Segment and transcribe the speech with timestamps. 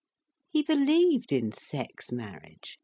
[0.49, 2.79] He believed in sex marriage.